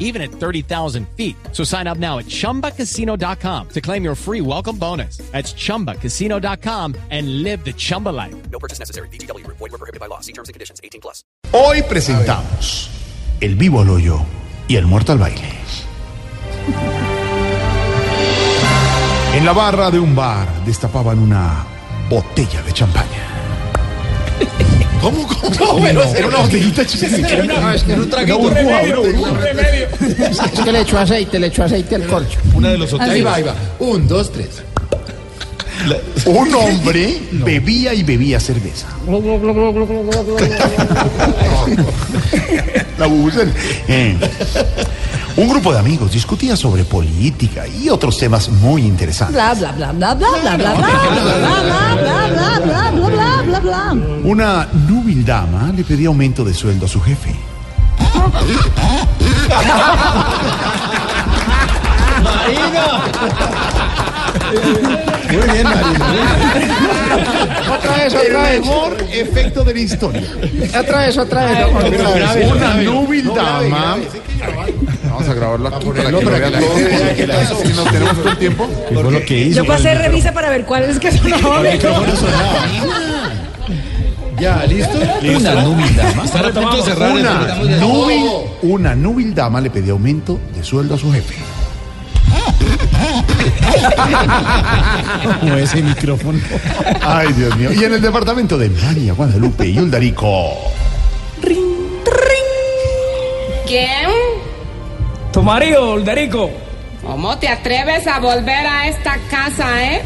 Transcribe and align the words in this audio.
even 0.00 0.20
at 0.20 0.32
30,000 0.32 1.06
feet. 1.16 1.36
So 1.52 1.62
sign 1.62 1.86
up 1.86 1.98
now 1.98 2.18
at 2.18 2.26
chumbacasino.com 2.26 3.68
to 3.68 3.80
claim 3.80 4.02
your 4.02 4.16
free 4.16 4.40
welcome 4.40 4.76
bonus. 4.76 5.18
That's 5.30 5.54
chumbacasino.com 5.54 6.96
and 7.10 7.44
live 7.44 7.64
the 7.64 7.72
Chumba 7.72 8.08
life. 8.08 8.34
No 8.50 8.58
purchase 8.58 8.80
necessary. 8.80 9.08
BGW. 9.10 9.46
Void 9.46 9.60
were 9.60 9.78
prohibited 9.78 10.00
by 10.00 10.06
law. 10.06 10.18
See 10.18 10.32
terms 10.32 10.48
and 10.48 10.54
conditions. 10.54 10.80
18 10.82 11.00
plus. 11.00 11.22
Hoy 11.52 11.82
presentamos 11.82 12.90
El 13.40 13.54
vivo 13.54 13.80
al 13.80 13.90
hoyo 13.90 14.20
y 14.68 14.76
el 14.76 14.86
muerto 14.86 15.12
al 15.12 15.18
baile. 15.18 15.60
En 19.32 19.44
la 19.44 19.52
barra 19.52 19.90
de 19.90 19.98
un 19.98 20.14
bar 20.14 20.46
destapaban 20.64 21.18
una 21.18 21.64
botella 22.10 22.62
de 22.62 22.72
champaña. 22.72 23.29
¿Cómo? 25.00 25.26
¿Cómo? 25.58 25.86
Era 25.86 26.26
una 26.28 26.38
botellita 26.38 26.84
chiquita. 26.86 27.42
No, 27.44 27.72
es 27.72 27.82
que 27.82 27.92
era 27.92 28.00
un 28.02 28.10
traguito. 28.10 28.38
Burbuja. 28.38 28.82
Es 30.30 30.60
que 30.60 30.72
le 30.72 30.80
echó 30.80 30.98
aceite, 30.98 31.38
le 31.38 31.46
echó 31.48 31.64
aceite 31.64 31.94
al 31.94 32.06
corcho. 32.06 32.38
Una 32.54 32.70
de 32.70 32.78
los 32.78 32.92
hoteles. 32.92 33.14
Ahí 33.14 33.22
va, 33.22 33.34
ahí 33.34 33.42
va. 33.42 33.54
Un, 33.78 34.06
dos, 34.06 34.30
tres. 34.32 34.62
Un 36.26 36.54
hombre 36.54 37.18
bebía 37.32 37.94
y 37.94 38.02
bebía 38.02 38.38
cerveza. 38.38 38.86
La. 42.98 43.06
Eh. 43.88 44.16
Un 45.36 45.48
grupo 45.48 45.72
de 45.72 45.78
amigos 45.78 46.12
discutía 46.12 46.54
sobre 46.54 46.84
política 46.84 47.66
y 47.66 47.88
otros 47.88 48.18
temas 48.18 48.50
muy 48.50 48.82
interesantes. 48.82 49.36
bla 49.36 49.54
bla 49.54 49.72
bla 49.72 49.92
bla 49.92 50.14
bla 50.14 50.28
bla 50.42 50.56
bla 50.56 50.74
bla 50.74 50.74
bla 50.74 51.14
bla 51.14 51.38
bla 51.38 51.62
bla 51.62 51.94
bla 51.94 52.28
bla 52.28 52.60
bla 52.60 52.60
bla. 52.60 52.89
Una 54.24 54.68
núbil 54.88 55.24
dama 55.24 55.70
le 55.76 55.84
pedía 55.84 56.08
aumento 56.08 56.44
de 56.44 56.54
sueldo 56.54 56.86
a 56.86 56.88
su 56.88 57.00
jefe. 57.00 57.34
Muy 65.30 65.50
bien, 65.52 65.64
Marina. 65.64 66.06
Otra 67.78 67.96
vez, 67.96 68.14
otra 68.14 68.42
vez. 68.42 68.60
mejor 68.60 68.96
efecto 69.12 69.64
de 69.64 69.74
la 69.74 69.80
historia. 69.80 70.22
Otra 70.78 70.98
vez, 71.06 71.18
otra 71.18 71.44
vez. 71.44 71.58
Otra 71.66 72.34
vez, 72.34 72.50
Una 72.50 72.74
núbil 72.74 73.24
dama. 73.34 73.98
Vamos 75.04 75.28
a 75.28 75.34
grabarlo 75.34 75.68
aquí 75.68 75.86
para 75.86 76.04
que 76.04 76.12
lo 76.12 76.20
vean 76.20 76.52
todos. 76.52 77.58
Si 77.62 77.72
no 77.74 77.84
tenemos 77.84 78.16
todo 78.16 78.28
el 78.30 78.38
tiempo. 78.38 78.68
Yo 79.52 79.64
pasé 79.66 79.94
revisa 79.94 80.32
para 80.32 80.50
ver 80.50 80.64
cuál 80.64 80.84
es 80.84 80.98
que 80.98 81.12
sonaba. 81.12 81.62
Ya, 84.40 84.64
¿listo? 84.64 84.98
Una 84.98 85.62
núbil 85.62 85.96
dama. 85.96 86.24
Una 87.12 87.78
núbil, 87.78 88.24
una 88.62 88.94
núbil 88.94 89.34
dama 89.34 89.60
le 89.60 89.68
pedía 89.68 89.92
aumento 89.92 90.40
de 90.56 90.64
sueldo 90.64 90.94
a 90.94 90.98
su 90.98 91.12
jefe. 91.12 91.34
Como 95.40 95.56
ese 95.56 95.82
micrófono. 95.82 96.38
Ay, 97.02 97.32
Dios 97.34 97.54
mío. 97.56 97.72
Y 97.72 97.84
en 97.84 97.92
el 97.92 98.00
departamento 98.00 98.56
de 98.56 98.70
María 98.70 99.12
Guadalupe 99.12 99.68
y 99.68 99.78
Uldarico. 99.78 100.54
¿Quién? 103.66 104.08
Tu 105.32 105.42
marido, 105.42 105.90
Olderico. 105.90 106.50
¿Cómo 107.06 107.38
te 107.38 107.48
atreves 107.48 108.06
a 108.06 108.18
volver 108.20 108.66
a 108.66 108.88
esta 108.88 109.18
casa, 109.30 109.84
eh? 109.84 110.02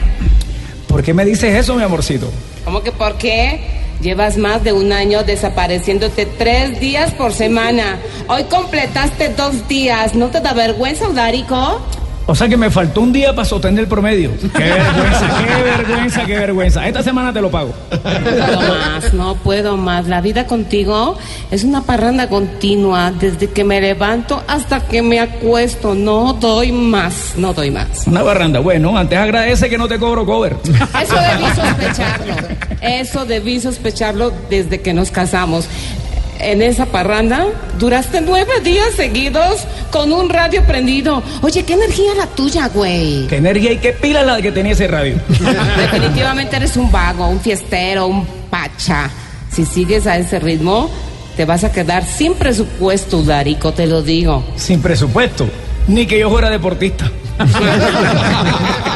¿Por 0.89 1.03
qué 1.03 1.15
me 1.15 1.25
dices 1.25 1.55
eso, 1.55 1.75
mi 1.75 1.83
amorcito? 1.83 2.31
¿Cómo 2.65 2.83
que 2.83 2.93
por 2.93 3.16
qué? 3.16 3.74
Llevas 4.04 4.37
más 4.37 4.62
de 4.62 4.75
un 4.75 4.92
año 4.92 5.22
desapareciéndote 5.22 6.26
tres 6.26 6.78
días 6.78 7.10
por 7.12 7.32
semana. 7.32 7.98
Hoy 8.28 8.44
completaste 8.44 9.31
dos 9.31 9.66
días. 9.66 10.15
¿No 10.15 10.28
te 10.28 10.42
da 10.42 10.53
vergüenza, 10.53 11.09
Udarico? 11.09 11.81
O 12.27 12.35
sea 12.35 12.49
que 12.49 12.57
me 12.57 12.71
faltó 12.71 13.03
un 13.03 13.12
día 13.12 13.35
para 13.35 13.45
sostener 13.45 13.81
el 13.81 13.87
promedio. 13.89 14.31
Qué 14.57 14.62
vergüenza, 14.65 15.29
qué 15.39 15.62
vergüenza, 15.65 16.25
qué 16.25 16.39
vergüenza. 16.39 16.87
Esta 16.89 17.03
semana 17.03 17.33
te 17.33 17.41
lo 17.43 17.51
pago. 17.51 17.75
No 17.93 18.01
puedo 18.01 18.69
más, 18.69 19.15
no 19.15 19.35
puedo 19.37 19.77
más. 19.77 20.07
La 20.07 20.21
vida 20.23 20.47
contigo 20.47 21.19
es 21.51 21.65
una 21.65 21.83
parranda 21.83 22.29
continua 22.29 23.11
desde 23.13 23.51
que 23.51 23.63
me 23.65 23.81
levanto 23.81 24.43
hasta 24.49 24.81
que 24.81 25.03
me 25.03 25.21
acuesto. 25.21 25.95
No 25.95 26.33
doy 26.33 26.73
más, 26.73 27.34
no 27.37 27.53
doy 27.53 27.71
más. 27.71 28.07
Una 28.07 28.23
barranda. 28.23 28.61
Bueno, 28.61 28.97
antes 28.97 29.19
agradece 29.19 29.69
que 29.69 29.77
no 29.77 29.87
te 29.87 29.99
cobro 29.99 30.25
cover. 30.25 30.57
Eso 30.65 31.17
debí 31.17 31.55
sospecharlo. 31.55 32.34
Eso 32.81 33.25
debí 33.27 33.61
sospecharlo 33.61 34.33
desde 34.49 34.81
que 34.81 34.95
nos 34.95 35.11
casamos. 35.11 35.67
En 36.39 36.62
esa 36.62 36.87
parranda 36.87 37.47
duraste 37.78 38.21
nueve 38.21 38.53
días 38.62 38.95
seguidos 38.97 39.67
con 39.91 40.12
un 40.12 40.28
radio 40.28 40.62
prendido. 40.65 41.22
Oye, 41.43 41.65
qué 41.65 41.75
energía 41.75 42.15
la 42.17 42.27
tuya, 42.27 42.69
güey. 42.69 43.27
Qué 43.28 43.37
energía 43.37 43.72
y 43.72 43.78
qué 43.78 43.93
pila 43.93 44.22
la 44.22 44.43
que 44.43 44.53
tenía 44.53 44.72
ese 44.72 44.89
radio. 44.89 45.17
Definitivamente 45.77 46.56
eres 46.56 46.77
un 46.77 46.91
vago, 46.91 47.28
un 47.28 47.41
fiestero, 47.41 48.06
un 48.06 48.27
pacha. 48.50 49.09
Si 49.50 49.65
sigues 49.65 50.06
a 50.06 50.17
ese 50.17 50.41
ritmo, 50.41 50.91
te 51.37 51.45
vas 51.45 51.65
a 51.65 51.72
quedar 51.72 52.05
sin 52.05 52.34
presupuesto, 52.34 53.22
Darico, 53.22 53.72
te 53.72 53.87
lo 53.87 54.03
digo. 54.03 54.45
Sin 54.56 54.83
presupuesto. 54.83 55.49
Ni 55.87 56.06
que 56.06 56.19
yo 56.19 56.31
fuera 56.31 56.51
deportista. 56.51 57.11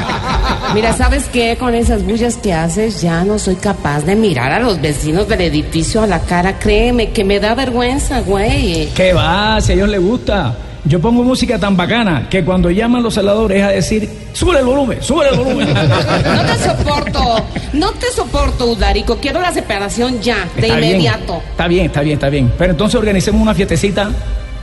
Mira, 0.74 0.92
¿sabes 0.92 1.24
qué? 1.32 1.56
Con 1.58 1.74
esas 1.74 2.04
bullas 2.04 2.36
que 2.36 2.52
haces 2.52 3.00
ya 3.00 3.24
no 3.24 3.38
soy 3.38 3.56
capaz 3.56 4.04
de 4.04 4.14
mirar 4.14 4.52
a 4.52 4.60
los 4.60 4.80
vecinos 4.80 5.26
del 5.28 5.40
edificio 5.40 6.02
a 6.02 6.06
la 6.06 6.20
cara. 6.20 6.58
Créeme 6.58 7.10
que 7.10 7.24
me 7.24 7.40
da 7.40 7.54
vergüenza, 7.54 8.20
güey. 8.20 8.88
¿Qué 8.94 9.12
va? 9.12 9.60
Si 9.60 9.72
a 9.72 9.74
ellos 9.74 9.88
les 9.88 10.00
gusta. 10.00 10.56
Yo 10.84 11.00
pongo 11.00 11.22
música 11.22 11.58
tan 11.58 11.76
bacana 11.76 12.28
que 12.30 12.44
cuando 12.44 12.70
llaman 12.70 13.02
los 13.02 13.14
celadores 13.14 13.62
a 13.62 13.68
decir, 13.68 14.08
sube 14.32 14.58
el 14.58 14.64
volumen, 14.64 15.02
sube 15.02 15.28
el 15.28 15.36
volumen. 15.36 15.68
No 15.74 16.42
te 16.42 16.64
soporto, 16.64 17.44
no 17.72 17.90
te 17.92 18.06
soporto, 18.12 18.66
Udarico. 18.66 19.16
Quiero 19.16 19.40
la 19.40 19.52
separación 19.52 20.20
ya, 20.20 20.48
de 20.56 20.62
Está 20.62 20.76
bien, 20.76 20.90
inmediato. 20.90 21.42
Está 21.50 21.68
bien, 21.68 21.86
está 21.86 22.00
bien, 22.00 22.14
está 22.14 22.28
bien. 22.28 22.52
Pero 22.56 22.70
entonces 22.70 22.94
organicemos 22.94 23.42
una 23.42 23.54
fiestecita 23.54 24.10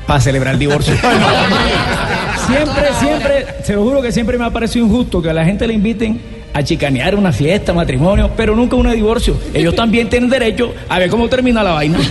para 0.05 0.19
celebrar 0.19 0.53
el 0.53 0.59
divorcio. 0.59 0.93
siempre, 2.47 2.83
siempre, 2.99 3.45
se 3.63 3.73
lo 3.73 3.83
juro 3.83 4.01
que 4.01 4.11
siempre 4.11 4.37
me 4.37 4.45
ha 4.45 4.49
parecido 4.51 4.85
injusto 4.85 5.21
que 5.21 5.29
a 5.29 5.33
la 5.33 5.45
gente 5.45 5.67
le 5.67 5.73
inviten 5.73 6.35
a 6.55 6.63
chicanear 6.63 7.15
una 7.15 7.33
fiesta, 7.33 7.73
matrimonio, 7.73 8.31
pero 8.35 8.55
nunca 8.55 8.77
un 8.77 8.89
divorcio. 8.89 9.37
Ellos 9.53 9.75
también 9.75 10.07
tienen 10.07 10.29
derecho 10.29 10.73
a 10.87 10.99
ver 10.99 11.09
cómo 11.09 11.27
termina 11.27 11.61
la 11.61 11.71
vaina. 11.71 11.99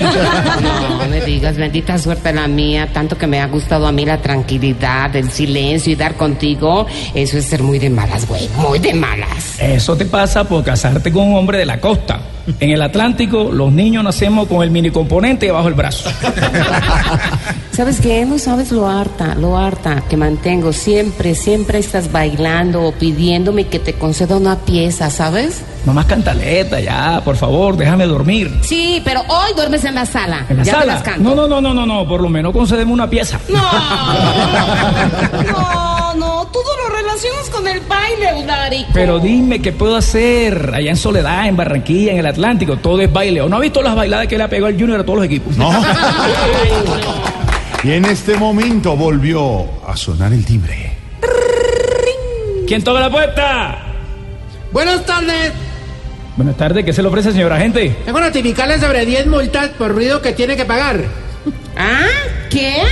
No 0.98 1.08
me 1.08 1.20
digas, 1.22 1.56
bendita 1.56 1.98
suerte 1.98 2.32
la 2.32 2.46
mía, 2.46 2.88
tanto 2.92 3.16
que 3.16 3.26
me 3.26 3.40
ha 3.40 3.46
gustado 3.46 3.86
a 3.86 3.92
mí 3.92 4.04
la 4.04 4.18
tranquilidad, 4.18 5.14
el 5.16 5.30
silencio 5.30 5.92
y 5.92 5.96
dar 5.96 6.14
contigo. 6.14 6.86
Eso 7.14 7.38
es 7.38 7.46
ser 7.46 7.62
muy 7.62 7.78
de 7.78 7.88
malas, 7.88 8.26
güey, 8.26 8.48
muy 8.56 8.78
de 8.78 8.94
malas. 8.94 9.60
Eso 9.60 9.96
te 9.96 10.04
pasa 10.04 10.44
por 10.44 10.62
casarte 10.62 11.10
con 11.12 11.28
un 11.28 11.36
hombre 11.36 11.58
de 11.58 11.66
la 11.66 11.80
costa. 11.80 12.20
En 12.60 12.70
el 12.70 12.82
Atlántico, 12.82 13.50
los 13.52 13.72
niños 13.72 14.04
nacemos 14.04 14.46
con 14.48 14.62
el 14.62 14.70
mini 14.70 14.90
componente 14.90 15.50
bajo 15.50 15.68
el 15.68 15.74
brazo. 15.74 16.10
¿Sabes 17.74 18.00
qué? 18.00 18.24
No 18.24 18.38
sabes 18.38 18.70
lo 18.70 18.88
harta, 18.88 19.34
lo 19.34 19.58
harta 19.58 20.04
que 20.08 20.16
mantengo. 20.16 20.72
Siempre, 20.72 21.34
siempre 21.34 21.80
estás 21.80 22.12
bailando 22.12 22.84
o 22.84 22.92
pidiéndome 22.92 23.66
que 23.66 23.80
te 23.80 23.94
conceda 23.94 24.36
una 24.36 24.54
pieza, 24.60 25.10
¿sabes? 25.10 25.60
No 25.84 25.92
más 25.92 26.06
cantaleta, 26.06 26.78
ya, 26.78 27.20
por 27.24 27.34
favor, 27.36 27.76
déjame 27.76 28.06
dormir. 28.06 28.60
Sí, 28.62 29.02
pero 29.04 29.22
hoy 29.22 29.54
duermes 29.56 29.84
en 29.84 29.96
la 29.96 30.06
sala. 30.06 30.46
¿En 30.48 30.58
la 30.58 30.62
ya 30.62 30.72
te 30.74 30.78
sala? 30.78 30.92
las 30.94 31.02
canto. 31.02 31.20
No, 31.20 31.34
no, 31.34 31.48
no, 31.48 31.60
no, 31.60 31.74
no, 31.74 31.84
no, 31.84 32.06
por 32.06 32.20
lo 32.20 32.28
menos 32.28 32.52
concedeme 32.52 32.92
una 32.92 33.10
pieza. 33.10 33.40
No, 33.48 33.60
no, 35.52 36.14
no, 36.14 36.46
todo 36.46 36.76
lo 36.76 36.94
relacionas 36.96 37.50
con 37.50 37.66
el 37.66 37.80
baile, 37.80 38.40
Udarico. 38.40 38.90
Pero 38.94 39.18
dime 39.18 39.60
qué 39.60 39.72
puedo 39.72 39.96
hacer 39.96 40.70
allá 40.72 40.90
en 40.90 40.96
Soledad, 40.96 41.48
en 41.48 41.56
Barranquilla, 41.56 42.12
en 42.12 42.18
el 42.18 42.26
Atlántico, 42.26 42.76
todo 42.76 43.00
es 43.00 43.12
baile. 43.12 43.40
¿O 43.40 43.48
no 43.48 43.56
ha 43.56 43.60
visto 43.60 43.82
las 43.82 43.96
bailadas 43.96 44.28
que 44.28 44.38
le 44.38 44.44
ha 44.44 44.48
pegado 44.48 44.68
el 44.68 44.78
Junior 44.78 45.00
a 45.00 45.04
todos 45.04 45.16
los 45.16 45.26
equipos? 45.26 45.56
No. 45.56 45.72
Y 47.84 47.92
en 47.92 48.06
este 48.06 48.38
momento 48.38 48.96
volvió 48.96 49.68
a 49.86 49.94
sonar 49.94 50.32
el 50.32 50.42
timbre. 50.42 50.96
¿Quién 52.66 52.82
toca 52.82 52.98
la 52.98 53.10
puerta? 53.10 53.76
Buenas 54.72 55.04
tardes. 55.04 55.52
Buenas 56.34 56.56
tardes, 56.56 56.82
¿qué 56.82 56.94
se 56.94 57.02
le 57.02 57.08
ofrece, 57.08 57.32
señor 57.32 57.52
agente? 57.52 57.94
Vengo 58.06 58.18
a 58.18 58.22
notificarle 58.22 58.80
sobre 58.80 59.04
10 59.04 59.26
multas 59.26 59.68
por 59.76 59.92
ruido 59.92 60.22
que 60.22 60.32
tiene 60.32 60.56
que 60.56 60.64
pagar. 60.64 61.04
¿Ah? 61.76 62.06
¿Qué? 62.48 62.84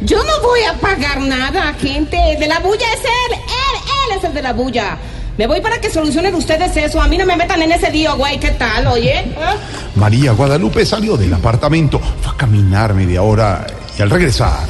Yo 0.00 0.16
no 0.24 0.40
voy 0.40 0.60
a 0.62 0.72
pagar 0.80 1.20
nada, 1.20 1.74
gente. 1.74 2.16
De 2.40 2.46
la 2.46 2.60
bulla 2.60 2.86
es 2.94 3.00
él. 3.00 3.34
Él, 3.34 3.80
él 4.06 4.16
es 4.16 4.24
el 4.24 4.32
de 4.32 4.40
la 4.40 4.54
bulla. 4.54 4.96
Me 5.36 5.46
voy 5.46 5.60
para 5.60 5.78
que 5.78 5.90
solucionen 5.90 6.34
ustedes 6.34 6.74
eso. 6.74 7.02
A 7.02 7.06
mí 7.06 7.18
no 7.18 7.26
me 7.26 7.36
metan 7.36 7.60
en 7.60 7.72
ese 7.72 7.90
lío, 7.90 8.16
güey. 8.16 8.40
¿Qué 8.40 8.52
tal, 8.52 8.86
oye? 8.86 9.26
¿Ah? 9.38 9.56
María 9.94 10.32
Guadalupe 10.32 10.86
salió 10.86 11.18
del 11.18 11.34
apartamento, 11.34 12.00
fue 12.22 12.32
a 12.32 12.36
caminar 12.36 12.94
media 12.94 13.20
hora 13.20 13.66
y 13.98 14.02
al 14.02 14.10
regresar. 14.10 14.68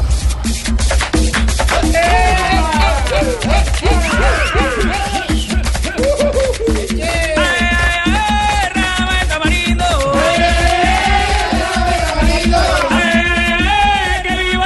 ¡Que 14.22 14.36
viva 14.36 14.64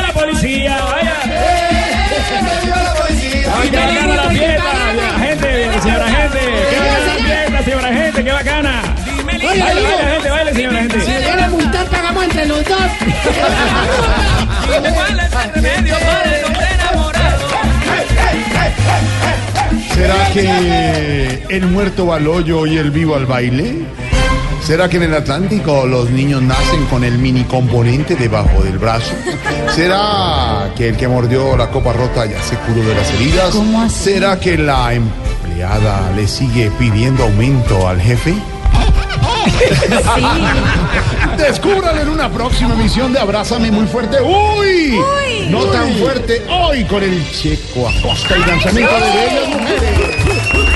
¿Será 19.94 20.30
que 20.32 21.44
el 21.48 21.66
muerto 21.66 22.06
va 22.06 22.16
al 22.16 22.26
hoyo 22.26 22.66
y 22.66 22.76
el 22.76 22.90
vivo 22.90 23.14
al 23.14 23.26
baile? 23.26 23.82
¿Será 24.62 24.88
que 24.88 24.96
en 24.96 25.02
el 25.04 25.14
Atlántico 25.14 25.86
los 25.86 26.10
niños 26.10 26.40
nacen 26.40 26.84
con 26.86 27.02
el 27.02 27.18
mini 27.18 27.42
componente 27.44 28.14
debajo 28.14 28.62
del 28.62 28.78
brazo? 28.78 29.12
¿Será 29.74 30.72
que 30.76 30.90
el 30.90 30.96
que 30.96 31.08
mordió 31.08 31.56
la 31.56 31.68
copa 31.68 31.92
rota 31.92 32.26
ya 32.26 32.40
se 32.42 32.56
curó 32.56 32.86
de 32.86 32.94
las 32.94 33.12
heridas? 33.14 33.50
¿Cómo 33.50 33.82
así? 33.82 34.04
¿Será 34.04 34.38
que 34.38 34.56
la 34.56 34.94
empleada 34.94 36.12
le 36.14 36.28
sigue 36.28 36.70
pidiendo 36.78 37.24
aumento 37.24 37.88
al 37.88 38.00
jefe? 38.00 38.34
Descúbralo 41.36 42.00
en 42.00 42.08
una 42.08 42.30
próxima 42.30 42.74
emisión 42.74 43.12
de 43.12 43.20
Abrázame 43.20 43.70
muy 43.70 43.86
fuerte. 43.86 44.20
¡Uy! 44.20 45.00
No 45.48 45.64
tan 45.66 45.92
fuerte 45.94 46.42
hoy 46.48 46.84
con 46.84 47.02
el 47.02 47.30
Checo 47.30 47.88
Acosta 47.88 48.36
y 48.36 48.40
lanzamiento 48.40 48.94
de 48.94 49.00
bellas 49.00 49.48
mujeres. 49.48 50.71